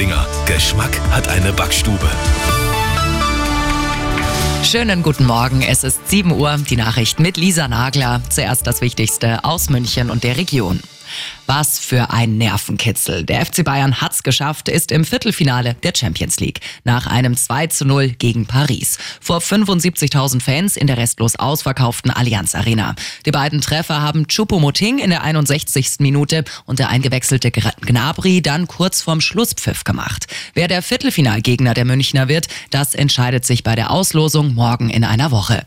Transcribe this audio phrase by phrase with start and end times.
[0.00, 0.26] Oettinger.
[0.46, 2.08] Geschmack hat eine Backstube.
[4.64, 8.22] Schönen guten Morgen, es ist 7 Uhr, die Nachricht mit Lisa Nagler.
[8.30, 10.80] Zuerst das Wichtigste aus München und der Region.
[11.46, 13.24] Was für ein Nervenkitzel.
[13.24, 16.60] Der FC Bayern hat's geschafft, ist im Viertelfinale der Champions League.
[16.84, 18.98] Nach einem 2 zu 0 gegen Paris.
[19.20, 22.94] Vor 75.000 Fans in der restlos ausverkauften Allianz Arena.
[23.26, 26.00] Die beiden Treffer haben Choupo-Moting in der 61.
[26.00, 30.26] Minute und der eingewechselte Gnabry dann kurz vorm Schlusspfiff gemacht.
[30.54, 35.30] Wer der Viertelfinalgegner der Münchner wird, das entscheidet sich bei der Auslosung morgen in einer
[35.30, 35.66] Woche.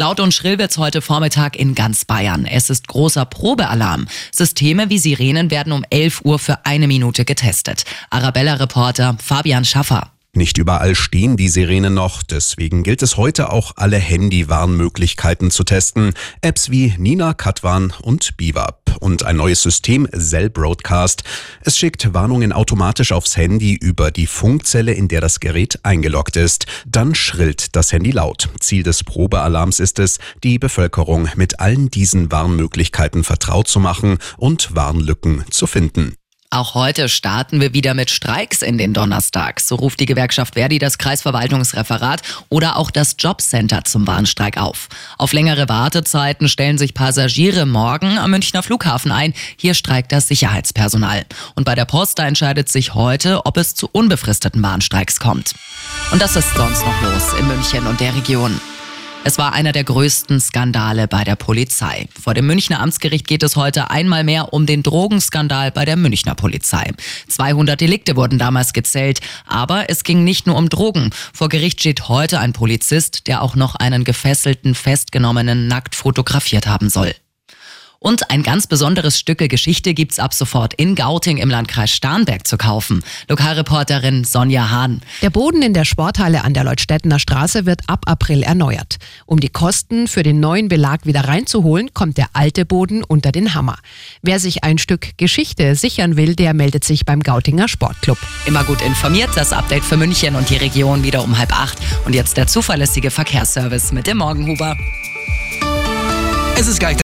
[0.00, 2.46] Laut und schrill wird's heute Vormittag in ganz Bayern.
[2.46, 4.06] Es ist großer Probealarm.
[4.30, 7.82] Systeme wie Sirenen werden um 11 Uhr für eine Minute getestet.
[8.10, 10.12] Arabella-Reporter Fabian Schaffer.
[10.32, 16.14] Nicht überall stehen die Sirenen noch, deswegen gilt es heute auch, alle Handywarnmöglichkeiten zu testen.
[16.42, 21.24] Apps wie Nina, Katwan und Bivap und ein neues System Cell Broadcast.
[21.62, 26.66] Es schickt Warnungen automatisch aufs Handy über die Funkzelle, in der das Gerät eingeloggt ist.
[26.86, 28.48] Dann schrillt das Handy laut.
[28.60, 34.74] Ziel des Probealarms ist es, die Bevölkerung mit allen diesen Warnmöglichkeiten vertraut zu machen und
[34.74, 36.14] Warnlücken zu finden.
[36.50, 39.60] Auch heute starten wir wieder mit Streiks in den Donnerstag.
[39.60, 44.88] So ruft die Gewerkschaft Verdi das Kreisverwaltungsreferat oder auch das Jobcenter zum Warnstreik auf.
[45.18, 49.34] Auf längere Wartezeiten stellen sich Passagiere morgen am Münchner Flughafen ein.
[49.58, 51.26] Hier streikt das Sicherheitspersonal.
[51.54, 55.52] Und bei der Post entscheidet sich heute, ob es zu unbefristeten Warnstreiks kommt.
[56.12, 58.58] Und das ist sonst noch los in München und der Region.
[59.24, 62.08] Es war einer der größten Skandale bei der Polizei.
[62.18, 66.34] Vor dem Münchner Amtsgericht geht es heute einmal mehr um den Drogenskandal bei der Münchner
[66.34, 66.92] Polizei.
[67.28, 71.10] 200 Delikte wurden damals gezählt, aber es ging nicht nur um Drogen.
[71.34, 76.88] Vor Gericht steht heute ein Polizist, der auch noch einen gefesselten Festgenommenen nackt fotografiert haben
[76.88, 77.14] soll.
[78.00, 82.56] Und ein ganz besonderes Stücke Geschichte gibt's ab sofort in Gauting im Landkreis Starnberg zu
[82.56, 83.02] kaufen.
[83.28, 85.00] Lokalreporterin Sonja Hahn.
[85.20, 88.98] Der Boden in der Sporthalle an der Leutstettener Straße wird ab April erneuert.
[89.26, 93.54] Um die Kosten für den neuen Belag wieder reinzuholen, kommt der alte Boden unter den
[93.54, 93.78] Hammer.
[94.22, 98.18] Wer sich ein Stück Geschichte sichern will, der meldet sich beim Gautinger Sportclub.
[98.46, 101.78] Immer gut informiert, das Update für München und die Region wieder um halb acht.
[102.04, 104.76] Und jetzt der zuverlässige Verkehrsservice mit dem Morgenhuber.
[106.60, 106.96] Es ist gleich